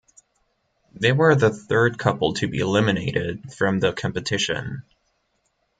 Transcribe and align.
They 0.95 1.11
were 1.11 1.35
the 1.35 1.51
third 1.51 1.99
couple 1.99 2.33
to 2.33 2.47
be 2.47 2.57
eliminated 2.57 3.53
from 3.53 3.79
the 3.81 3.93
competition. 3.93 4.81